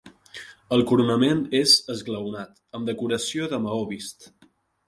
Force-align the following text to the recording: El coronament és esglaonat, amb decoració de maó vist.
El 0.77 0.83
coronament 0.91 1.43
és 1.59 1.75
esglaonat, 1.97 2.57
amb 2.79 2.91
decoració 2.93 3.51
de 3.55 3.61
maó 3.67 3.89
vist. 3.93 4.31